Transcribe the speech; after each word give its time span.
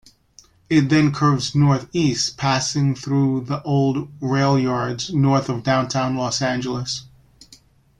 It 0.67 0.89
then 0.89 1.13
curves 1.13 1.53
northeast, 1.53 2.35
passing 2.35 2.95
through 2.95 3.41
the 3.41 3.61
old 3.61 4.09
railyards 4.19 5.13
north 5.13 5.47
of 5.47 5.61
Downtown 5.61 6.15
Los 6.15 6.41
Angeles. 6.41 7.03